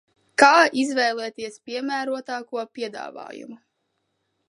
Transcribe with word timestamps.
Kā 0.43 0.49
izvēlēties 0.83 1.61
piemērotāko 1.69 2.67
piedāvājumu? 2.79 3.63